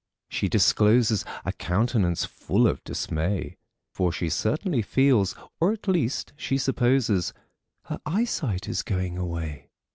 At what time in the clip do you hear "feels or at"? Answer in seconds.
4.81-5.87